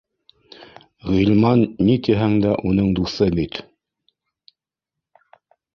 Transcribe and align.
Ғилман, 1.09 1.61
ни 1.89 1.99
тиһәң 2.09 2.35
дә, 2.47 2.57
уның 2.71 2.91
дуҫы 3.01 3.31
бит 3.41 3.61